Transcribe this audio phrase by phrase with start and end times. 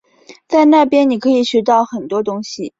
[0.47, 2.69] 在那边你可以学很多东西